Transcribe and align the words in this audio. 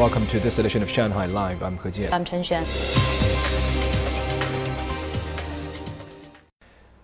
Welcome 0.00 0.26
to 0.28 0.40
this 0.40 0.58
edition 0.58 0.82
of 0.82 0.88
Shanghai 0.88 1.26
Live. 1.26 1.62
I'm 1.62 1.76
He 1.76 1.90
Jian. 1.90 2.10
I'm 2.10 2.24
Chen 2.24 2.42
Xuan. 2.42 2.64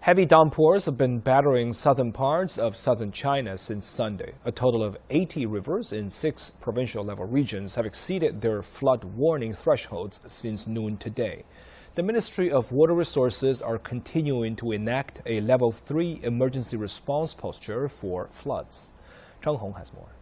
Heavy 0.00 0.24
downpours 0.24 0.86
have 0.86 0.96
been 0.96 1.18
battering 1.18 1.74
southern 1.74 2.10
parts 2.10 2.56
of 2.56 2.74
southern 2.74 3.12
China 3.12 3.58
since 3.58 3.84
Sunday. 3.84 4.32
A 4.46 4.50
total 4.50 4.82
of 4.82 4.96
80 5.10 5.44
rivers 5.44 5.92
in 5.92 6.08
six 6.08 6.48
provincial 6.48 7.04
level 7.04 7.26
regions 7.26 7.74
have 7.74 7.84
exceeded 7.84 8.40
their 8.40 8.62
flood 8.62 9.04
warning 9.04 9.52
thresholds 9.52 10.20
since 10.26 10.66
noon 10.66 10.96
today. 10.96 11.44
The 11.96 12.02
Ministry 12.02 12.50
of 12.50 12.72
Water 12.72 12.94
Resources 12.94 13.60
are 13.60 13.76
continuing 13.76 14.56
to 14.56 14.72
enact 14.72 15.20
a 15.26 15.42
level 15.42 15.70
3 15.70 16.20
emergency 16.22 16.78
response 16.78 17.34
posture 17.34 17.88
for 17.88 18.28
floods. 18.28 18.94
Zhang 19.42 19.58
Hong 19.58 19.74
has 19.74 19.92
more. 19.92 20.15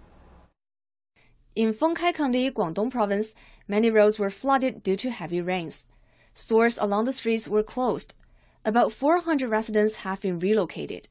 In 1.55 1.73
Fengkai 1.73 2.13
County, 2.13 2.51
Guangdong 2.51 2.91
Province, 2.91 3.33
many 3.69 3.89
roads 3.89 4.19
were 4.19 4.29
flooded 4.31 4.83
due 4.83 4.97
to 4.97 5.11
heavy 5.11 5.41
rains. 5.41 5.87
Stores 6.35 6.77
along 6.81 7.05
the 7.05 7.13
streets 7.13 7.47
were 7.47 7.63
closed. 7.63 8.13
About 8.65 8.93
400 8.93 9.49
residents 9.49 9.97
have 10.03 10.21
been 10.21 10.41
relocated. 10.41 11.09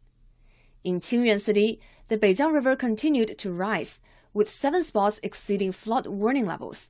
In 0.84 1.00
Qingyuan 1.00 1.40
City, 1.40 1.80
the 2.10 2.18
Beijiang 2.18 2.54
River 2.54 2.76
continued 2.76 3.38
to 3.38 3.54
rise, 3.54 4.02
with 4.34 4.52
seven 4.52 4.84
spots 4.84 5.18
exceeding 5.24 5.72
flood 5.72 6.08
warning 6.08 6.46
levels. 6.46 6.90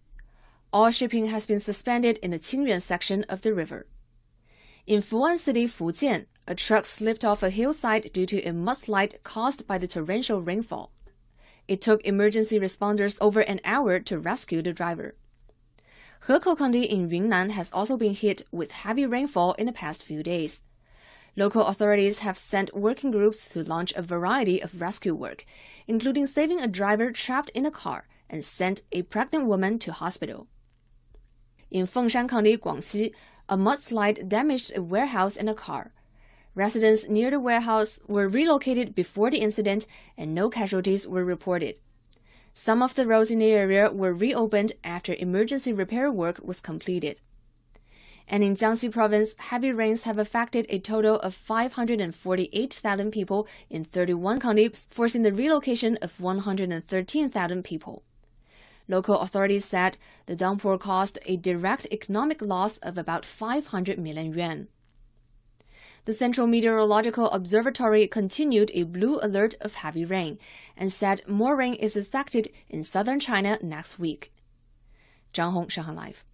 All 0.71 0.89
shipping 0.89 1.27
has 1.27 1.45
been 1.45 1.59
suspended 1.59 2.17
in 2.23 2.31
the 2.31 2.39
Qingyuan 2.39 2.81
section 2.81 3.23
of 3.29 3.43
the 3.43 3.53
river. 3.53 3.85
In 4.87 4.99
Fu'an 4.99 5.37
City, 5.37 5.67
Fujian, 5.67 6.25
a 6.47 6.55
truck 6.55 6.87
slipped 6.87 7.23
off 7.23 7.43
a 7.43 7.51
hillside 7.51 8.11
due 8.13 8.25
to 8.25 8.41
a 8.41 8.51
mudslide 8.51 9.21
caused 9.21 9.67
by 9.67 9.77
the 9.77 9.87
torrential 9.87 10.41
rainfall. 10.41 10.91
It 11.67 11.81
took 11.81 12.03
emergency 12.03 12.59
responders 12.59 13.17
over 13.21 13.41
an 13.41 13.59
hour 13.63 13.99
to 13.99 14.19
rescue 14.19 14.61
the 14.61 14.73
driver. 14.73 15.15
Hekou 16.27 16.57
County 16.57 16.83
in 16.83 17.09
Yunnan 17.09 17.51
has 17.51 17.71
also 17.71 17.97
been 17.97 18.15
hit 18.15 18.43
with 18.51 18.71
heavy 18.71 19.05
rainfall 19.05 19.53
in 19.53 19.65
the 19.65 19.73
past 19.73 20.03
few 20.03 20.23
days. 20.23 20.61
Local 21.35 21.65
authorities 21.65 22.19
have 22.19 22.37
sent 22.37 22.75
working 22.75 23.11
groups 23.11 23.47
to 23.49 23.63
launch 23.63 23.91
a 23.93 24.01
variety 24.01 24.61
of 24.61 24.79
rescue 24.79 25.15
work, 25.15 25.45
including 25.87 26.27
saving 26.27 26.59
a 26.59 26.67
driver 26.67 27.11
trapped 27.11 27.49
in 27.49 27.65
a 27.65 27.71
car 27.71 28.07
and 28.29 28.45
sent 28.45 28.81
a 28.91 29.01
pregnant 29.01 29.45
woman 29.45 29.79
to 29.79 29.91
hospital. 29.91 30.47
In 31.71 31.87
Fengshan 31.87 32.29
County, 32.29 32.55
Guangxi, 32.57 33.13
a 33.49 33.57
mudslide 33.57 34.29
damaged 34.29 34.71
a 34.75 34.81
warehouse 34.81 35.35
and 35.35 35.49
a 35.49 35.53
car. 35.53 35.91
Residents 36.55 37.07
near 37.07 37.31
the 37.31 37.39
warehouse 37.39 37.99
were 38.07 38.27
relocated 38.27 38.93
before 38.93 39.31
the 39.31 39.39
incident 39.39 39.87
and 40.15 40.35
no 40.35 40.49
casualties 40.49 41.07
were 41.07 41.25
reported. 41.25 41.79
Some 42.53 42.83
of 42.83 42.93
the 42.93 43.07
roads 43.07 43.31
in 43.31 43.39
the 43.39 43.51
area 43.51 43.91
were 43.91 44.13
reopened 44.13 44.73
after 44.83 45.15
emergency 45.15 45.73
repair 45.73 46.11
work 46.11 46.39
was 46.43 46.61
completed. 46.61 47.21
And 48.27 48.43
in 48.43 48.55
Jiangxi 48.55 48.91
province, 48.91 49.33
heavy 49.37 49.71
rains 49.71 50.03
have 50.03 50.19
affected 50.19 50.67
a 50.69 50.77
total 50.79 51.19
of 51.21 51.33
548,000 51.33 53.11
people 53.11 53.47
in 53.71 53.83
31 53.83 54.39
counties, 54.39 54.87
forcing 54.91 55.23
the 55.23 55.33
relocation 55.33 55.97
of 56.03 56.21
113,000 56.21 57.63
people. 57.63 58.03
Local 58.87 59.19
authorities 59.19 59.65
said 59.65 59.97
the 60.27 60.35
downpour 60.35 60.77
caused 60.77 61.17
a 61.25 61.35
direct 61.35 61.87
economic 61.91 62.41
loss 62.41 62.77
of 62.77 62.97
about 62.97 63.25
500 63.25 63.97
million 63.97 64.33
yuan 64.33 64.67
the 66.05 66.13
Central 66.13 66.47
Meteorological 66.47 67.29
Observatory 67.31 68.07
continued 68.07 68.69
a 68.73 68.83
blue 68.83 69.19
alert 69.21 69.55
of 69.61 69.75
heavy 69.75 70.03
rain 70.03 70.37
and 70.75 70.91
said 70.91 71.21
more 71.27 71.55
rain 71.55 71.75
is 71.75 71.95
expected 71.95 72.49
in 72.69 72.83
southern 72.83 73.19
China 73.19 73.57
next 73.61 73.97
week. 73.97 74.31
Zhang 75.33 75.53
Hong, 75.53 75.69
Shanghai 75.69 75.93
Live. 75.93 76.25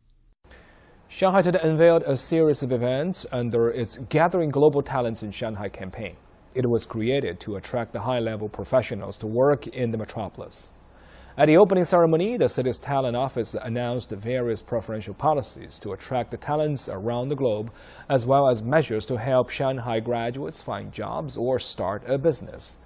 Shanghai 1.08 1.42
today 1.42 1.60
unveiled 1.62 2.04
a 2.04 2.18
series 2.18 2.64
of 2.64 2.72
events 2.72 3.26
under 3.32 3.70
its 3.70 3.98
Gathering 3.98 4.50
Global 4.50 4.82
Talents 4.82 5.24
in 5.24 5.32
Shanghai 5.32 5.70
campaign. 5.70 6.16
It 6.56 6.68
was 6.68 6.86
created 6.86 7.40
to 7.42 7.58
attract 7.58 7.94
the 7.94 8.02
high 8.02 8.20
level 8.20 8.50
professionals 8.50 9.18
to 9.20 9.28
work 9.28 9.68
in 9.68 9.92
the 9.92 9.98
metropolis. 9.98 10.74
At 11.38 11.46
the 11.48 11.58
opening 11.58 11.86
ceremony, 11.86 12.38
the 12.38 12.50
city's 12.50 12.80
talent 12.80 13.16
office 13.16 13.54
announced 13.54 14.12
various 14.12 14.62
preferential 14.62 15.14
policies 15.14 15.80
to 15.80 15.94
attract 15.94 16.32
the 16.32 16.38
talents 16.38 16.90
around 16.90 17.30
the 17.30 17.36
globe, 17.36 17.72
as 18.10 18.26
well 18.26 18.50
as 18.50 18.62
measures 18.62 19.06
to 19.06 19.18
help 19.18 19.50
Shanghai 19.50 20.00
graduates 20.00 20.62
find 20.62 20.92
jobs 20.92 21.38
or 21.38 21.60
start 21.60 22.04
a 22.08 22.18
business. 22.18 22.78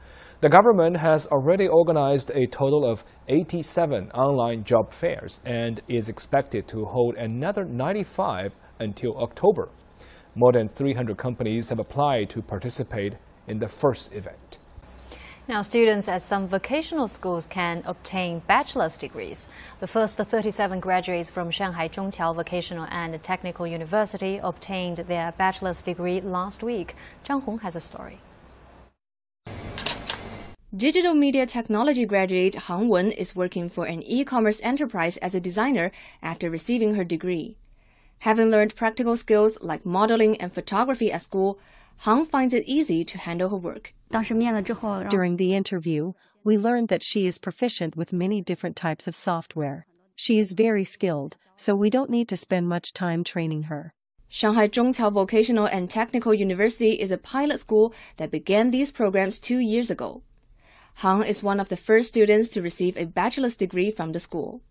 The 0.41 0.49
government 0.49 0.97
has 0.97 1.25
already 1.27 1.67
organized 1.67 2.29
a 2.31 2.45
total 2.45 2.85
of 2.85 3.05
87 3.27 4.11
online 4.11 4.65
job 4.65 4.93
fairs 4.93 5.39
and 5.45 5.81
is 5.87 6.09
expected 6.09 6.67
to 6.67 6.85
hold 6.85 7.15
another 7.15 7.63
95 7.63 8.53
until 8.79 9.17
October. 9.17 9.69
More 10.35 10.51
than 10.51 10.67
300 10.67 11.17
companies 11.17 11.69
have 11.69 11.79
applied 11.79 12.29
to 12.31 12.41
participate 12.41 13.15
in 13.47 13.59
the 13.59 13.69
first 13.69 14.13
event. 14.13 14.57
Now, 15.45 15.61
students 15.61 16.07
at 16.07 16.21
some 16.21 16.47
vocational 16.47 17.09
schools 17.09 17.47
can 17.47 17.83
obtain 17.85 18.39
bachelor's 18.47 18.95
degrees. 18.95 19.47
The 19.81 19.87
first 19.87 20.15
37 20.15 20.79
graduates 20.79 21.29
from 21.29 21.51
Shanghai 21.51 21.89
Zhongqiao 21.89 22.33
Vocational 22.33 22.87
and 22.89 23.21
Technical 23.21 23.67
University 23.67 24.39
obtained 24.41 24.99
their 24.99 25.33
bachelor's 25.33 25.81
degree 25.81 26.21
last 26.21 26.63
week. 26.63 26.95
Zhang 27.25 27.43
Hong 27.43 27.59
has 27.59 27.75
a 27.75 27.81
story. 27.81 28.19
Digital 30.73 31.13
media 31.13 31.45
technology 31.45 32.05
graduate 32.05 32.55
Han 32.55 32.87
Wen 32.87 33.11
is 33.11 33.35
working 33.35 33.69
for 33.69 33.85
an 33.85 34.01
e-commerce 34.01 34.61
enterprise 34.63 35.17
as 35.17 35.35
a 35.35 35.41
designer 35.41 35.91
after 36.21 36.49
receiving 36.49 36.95
her 36.95 37.03
degree. 37.03 37.57
Having 38.19 38.49
learned 38.49 38.77
practical 38.77 39.17
skills 39.17 39.57
like 39.61 39.85
modeling 39.85 40.37
and 40.37 40.53
photography 40.53 41.11
at 41.11 41.21
school, 41.21 41.59
Han 41.97 42.25
finds 42.25 42.53
it 42.53 42.65
easy 42.65 43.05
to 43.05 43.17
handle 43.17 43.49
her 43.49 43.57
work. 43.57 43.93
During 44.11 45.37
the 45.37 45.53
interview, 45.55 46.13
we 46.43 46.57
learned 46.57 46.89
that 46.89 47.03
she 47.03 47.25
is 47.25 47.37
proficient 47.37 47.95
with 47.95 48.11
many 48.13 48.41
different 48.41 48.75
types 48.75 49.07
of 49.07 49.15
software. 49.15 49.85
She 50.15 50.37
is 50.37 50.51
very 50.51 50.83
skilled, 50.83 51.37
so 51.55 51.75
we 51.75 51.89
don't 51.89 52.09
need 52.09 52.27
to 52.29 52.37
spend 52.37 52.67
much 52.67 52.93
time 52.93 53.23
training 53.23 53.63
her. 53.63 53.93
Shanghai 54.27 54.67
Zhongqiao 54.67 55.11
Vocational 55.11 55.67
and 55.67 55.89
Technical 55.89 56.33
University 56.33 56.93
is 56.99 57.11
a 57.11 57.17
pilot 57.17 57.59
school 57.59 57.93
that 58.17 58.31
began 58.31 58.71
these 58.71 58.91
programs 58.91 59.39
two 59.39 59.59
years 59.59 59.89
ago. 59.89 60.23
Han 60.95 61.23
is 61.23 61.43
one 61.43 61.59
of 61.59 61.69
the 61.69 61.77
first 61.77 62.09
students 62.09 62.49
to 62.49 62.61
receive 62.61 62.97
a 62.97 63.05
bachelor's 63.05 63.55
degree 63.55 63.91
from 63.91 64.11
the 64.11 64.19
school. 64.19 64.61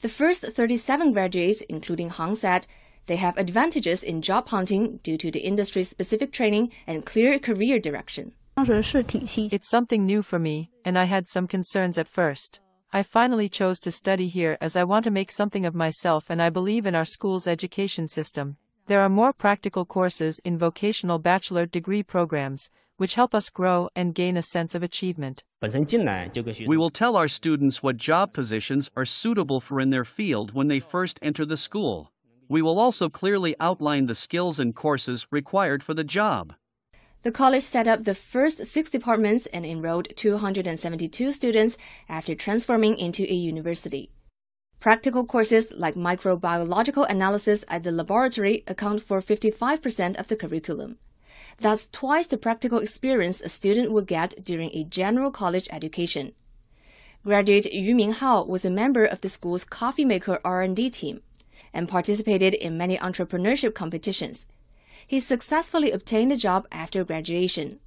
The 0.00 0.08
first 0.08 0.42
37 0.42 1.12
graduates, 1.12 1.60
including 1.62 2.10
Han, 2.10 2.36
said 2.36 2.66
they 3.08 3.16
have 3.16 3.36
advantages 3.36 4.02
in 4.04 4.22
job 4.22 4.48
hunting 4.48 5.00
due 5.02 5.18
to 5.18 5.30
the 5.30 5.40
industry 5.40 5.82
specific 5.82 6.30
training 6.30 6.70
and 6.86 7.04
clear 7.04 7.38
career 7.38 7.80
direction. 7.80 8.32
It's 8.56 9.68
something 9.68 10.06
new 10.06 10.22
for 10.22 10.38
me, 10.38 10.70
and 10.84 10.98
I 10.98 11.04
had 11.04 11.28
some 11.28 11.46
concerns 11.46 11.98
at 11.98 12.06
first. 12.08 12.60
I 12.92 13.02
finally 13.02 13.48
chose 13.48 13.80
to 13.80 13.90
study 13.90 14.28
here 14.28 14.56
as 14.60 14.76
I 14.76 14.84
want 14.84 15.04
to 15.04 15.10
make 15.10 15.30
something 15.30 15.66
of 15.66 15.74
myself 15.74 16.30
and 16.30 16.40
I 16.40 16.48
believe 16.50 16.86
in 16.86 16.94
our 16.94 17.04
school's 17.04 17.46
education 17.46 18.08
system. 18.08 18.56
There 18.86 19.00
are 19.00 19.10
more 19.10 19.32
practical 19.32 19.84
courses 19.84 20.40
in 20.44 20.56
vocational 20.56 21.18
bachelor 21.18 21.66
degree 21.66 22.02
programs, 22.02 22.70
which 22.96 23.14
help 23.14 23.34
us 23.34 23.50
grow 23.50 23.88
and 23.94 24.14
gain 24.14 24.36
a 24.36 24.42
sense 24.42 24.74
of 24.74 24.82
achievement. 24.82 25.44
We 25.62 26.76
will 26.76 26.90
tell 26.90 27.16
our 27.16 27.28
students 27.28 27.82
what 27.82 27.96
job 27.96 28.32
positions 28.32 28.90
are 28.96 29.04
suitable 29.04 29.60
for 29.60 29.80
in 29.80 29.90
their 29.90 30.04
field 30.04 30.52
when 30.52 30.68
they 30.68 30.80
first 30.80 31.18
enter 31.22 31.44
the 31.44 31.56
school. 31.56 32.12
We 32.48 32.62
will 32.62 32.78
also 32.78 33.10
clearly 33.10 33.54
outline 33.60 34.06
the 34.06 34.14
skills 34.14 34.58
and 34.58 34.74
courses 34.74 35.26
required 35.30 35.82
for 35.82 35.92
the 35.92 36.04
job. 36.04 36.54
The 37.22 37.32
college 37.32 37.64
set 37.64 37.86
up 37.86 38.04
the 38.04 38.14
first 38.14 38.64
six 38.64 38.88
departments 38.88 39.46
and 39.46 39.66
enrolled 39.66 40.16
272 40.16 41.32
students 41.32 41.76
after 42.08 42.34
transforming 42.34 42.96
into 42.96 43.24
a 43.24 43.34
university. 43.34 44.10
Practical 44.80 45.26
courses 45.26 45.72
like 45.72 45.94
microbiological 45.94 47.10
analysis 47.10 47.64
at 47.68 47.82
the 47.82 47.90
laboratory 47.90 48.62
account 48.66 49.02
for 49.02 49.20
55% 49.20 50.16
of 50.16 50.28
the 50.28 50.36
curriculum. 50.36 50.98
That's 51.58 51.88
twice 51.90 52.28
the 52.28 52.38
practical 52.38 52.78
experience 52.78 53.40
a 53.40 53.48
student 53.48 53.90
would 53.90 54.06
get 54.06 54.42
during 54.42 54.70
a 54.72 54.84
general 54.84 55.32
college 55.32 55.68
education. 55.72 56.32
Graduate 57.24 57.74
Yu 57.74 57.96
Minghao 57.96 58.46
was 58.46 58.64
a 58.64 58.70
member 58.70 59.04
of 59.04 59.20
the 59.20 59.28
school's 59.28 59.64
coffee 59.64 60.04
maker 60.04 60.38
R&D 60.44 60.88
team 60.90 61.20
and 61.72 61.88
participated 61.88 62.54
in 62.54 62.76
many 62.76 62.96
entrepreneurship 62.98 63.74
competitions 63.74 64.46
he 65.08 65.18
successfully 65.18 65.90
obtained 65.90 66.30
a 66.30 66.36
job 66.36 66.66
after 66.70 67.02
graduation. 67.02 67.80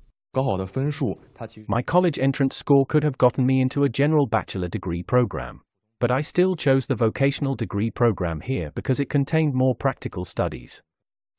My 1.68 1.82
college 1.84 2.18
entrance 2.18 2.56
score 2.56 2.86
could 2.88 3.04
have 3.04 3.18
gotten 3.20 3.46
me 3.46 3.62
into 3.62 3.84
a 3.84 3.90
general 3.90 4.26
bachelor 4.26 4.68
degree 4.68 5.04
program. 5.04 5.62
But 6.00 6.10
I 6.10 6.22
still 6.22 6.56
chose 6.56 6.88
the 6.88 6.96
vocational 6.96 7.54
degree 7.54 7.92
program 7.92 8.42
here 8.42 8.72
because 8.74 9.00
it 9.00 9.10
contained 9.10 9.54
more 9.54 9.76
practical 9.76 10.26
studies. 10.26 10.82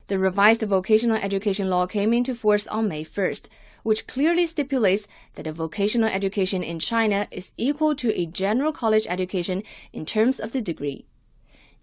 The 0.07 0.19
revised 0.19 0.61
vocational 0.61 1.17
education 1.17 1.69
law 1.69 1.85
came 1.85 2.13
into 2.13 2.33
force 2.33 2.65
on 2.67 2.87
May 2.87 3.03
1st, 3.03 3.47
which 3.83 4.07
clearly 4.07 4.45
stipulates 4.45 5.05
that 5.35 5.47
a 5.47 5.51
vocational 5.51 6.07
education 6.07 6.63
in 6.63 6.79
China 6.79 7.27
is 7.29 7.51
equal 7.57 7.93
to 7.95 8.17
a 8.17 8.25
general 8.25 8.71
college 8.71 9.05
education 9.09 9.63
in 9.91 10.05
terms 10.05 10.39
of 10.39 10.53
the 10.53 10.61
degree. 10.61 11.07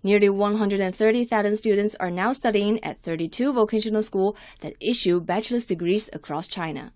Nearly 0.02 0.30
130,000 0.30 1.56
students 1.56 1.94
are 2.00 2.10
now 2.10 2.32
studying 2.32 2.82
at 2.82 3.02
32 3.02 3.52
vocational 3.52 4.02
schools 4.02 4.36
that 4.60 4.74
issue 4.80 5.20
bachelor's 5.20 5.66
degrees 5.66 6.08
across 6.12 6.48
China. 6.48 6.92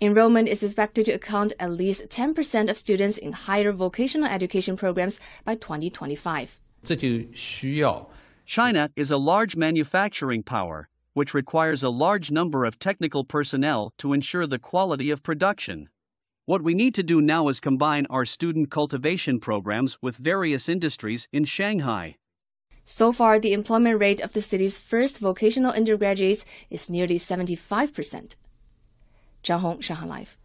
Enrollment 0.00 0.48
is 0.48 0.62
expected 0.62 1.06
to 1.06 1.12
account 1.12 1.52
at 1.58 1.70
least 1.70 2.08
10% 2.08 2.70
of 2.70 2.78
students 2.78 3.18
in 3.18 3.32
higher 3.32 3.72
vocational 3.72 4.28
education 4.28 4.76
programs 4.76 5.18
by 5.44 5.54
2025. 5.54 6.60
China 8.46 8.90
is 8.94 9.10
a 9.10 9.16
large 9.16 9.56
manufacturing 9.56 10.42
power, 10.42 10.88
which 11.14 11.32
requires 11.32 11.82
a 11.82 11.88
large 11.88 12.30
number 12.30 12.64
of 12.64 12.78
technical 12.78 13.24
personnel 13.24 13.92
to 13.98 14.12
ensure 14.12 14.46
the 14.46 14.58
quality 14.58 15.10
of 15.10 15.22
production. 15.22 15.88
What 16.46 16.60
we 16.60 16.74
need 16.74 16.94
to 16.96 17.02
do 17.02 17.22
now 17.22 17.48
is 17.48 17.58
combine 17.58 18.06
our 18.10 18.26
student 18.26 18.70
cultivation 18.70 19.40
programs 19.40 19.96
with 20.02 20.18
various 20.18 20.68
industries 20.68 21.26
in 21.32 21.46
Shanghai. 21.46 22.16
So 22.84 23.12
far, 23.12 23.38
the 23.38 23.54
employment 23.54 23.98
rate 23.98 24.20
of 24.20 24.34
the 24.34 24.42
city's 24.42 24.78
first 24.78 25.20
vocational 25.20 25.72
undergraduates 25.72 26.44
is 26.68 26.90
nearly 26.90 27.18
75%. 27.18 28.34
Zhang 29.42 29.60
Hong, 29.60 29.80
Shanghai 29.80 30.04
Live. 30.04 30.36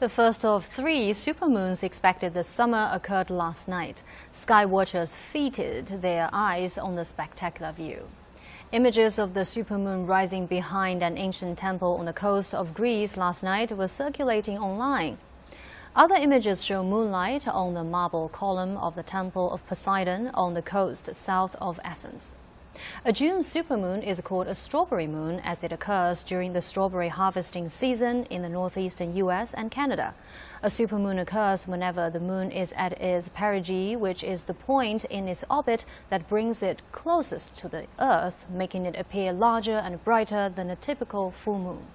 The 0.00 0.10
first 0.10 0.44
of 0.44 0.66
three 0.66 1.12
supermoons 1.12 1.82
expected 1.82 2.34
this 2.34 2.46
summer 2.46 2.90
occurred 2.92 3.30
last 3.30 3.68
night. 3.68 4.02
Sky 4.32 4.66
watchers 4.66 5.16
feasted 5.16 5.86
their 6.02 6.28
eyes 6.30 6.76
on 6.76 6.94
the 6.94 7.06
spectacular 7.06 7.72
view. 7.72 8.06
Images 8.72 9.16
of 9.16 9.34
the 9.34 9.42
supermoon 9.42 10.08
rising 10.08 10.46
behind 10.46 11.00
an 11.00 11.16
ancient 11.16 11.56
temple 11.56 11.98
on 12.00 12.04
the 12.04 12.12
coast 12.12 12.52
of 12.52 12.74
Greece 12.74 13.16
last 13.16 13.44
night 13.44 13.70
were 13.70 13.86
circulating 13.86 14.58
online. 14.58 15.18
Other 15.94 16.16
images 16.16 16.64
show 16.64 16.82
moonlight 16.82 17.46
on 17.46 17.74
the 17.74 17.84
marble 17.84 18.28
column 18.28 18.76
of 18.78 18.96
the 18.96 19.04
Temple 19.04 19.52
of 19.52 19.64
Poseidon 19.68 20.32
on 20.34 20.54
the 20.54 20.62
coast 20.62 21.14
south 21.14 21.54
of 21.60 21.78
Athens. 21.84 22.34
A 23.04 23.12
June 23.12 23.40
supermoon 23.42 24.02
is 24.02 24.20
called 24.20 24.46
a 24.46 24.54
strawberry 24.54 25.06
moon 25.06 25.40
as 25.44 25.62
it 25.64 25.72
occurs 25.72 26.24
during 26.24 26.52
the 26.52 26.60
strawberry 26.60 27.08
harvesting 27.08 27.68
season 27.68 28.24
in 28.24 28.42
the 28.42 28.48
northeastern 28.48 29.16
U.S. 29.16 29.54
and 29.54 29.70
Canada. 29.70 30.14
A 30.62 30.68
supermoon 30.68 31.20
occurs 31.20 31.66
whenever 31.66 32.10
the 32.10 32.20
moon 32.20 32.50
is 32.50 32.72
at 32.76 33.00
its 33.00 33.28
perigee, 33.28 33.96
which 33.96 34.24
is 34.24 34.44
the 34.44 34.54
point 34.54 35.04
in 35.04 35.28
its 35.28 35.44
orbit 35.50 35.84
that 36.10 36.28
brings 36.28 36.62
it 36.62 36.82
closest 36.92 37.56
to 37.56 37.68
the 37.68 37.86
Earth, 37.98 38.46
making 38.50 38.86
it 38.86 38.96
appear 38.96 39.32
larger 39.32 39.76
and 39.76 40.02
brighter 40.04 40.48
than 40.48 40.70
a 40.70 40.76
typical 40.76 41.30
full 41.30 41.58
moon. 41.58 41.86